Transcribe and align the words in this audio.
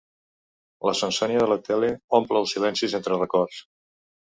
La 0.89 0.93
sonsònia 0.99 1.43
de 1.43 1.51
la 1.51 1.59
tele 1.67 1.91
omple 2.21 2.41
els 2.43 2.57
silencis 2.59 2.99
entre 3.03 3.21
records. 3.23 3.63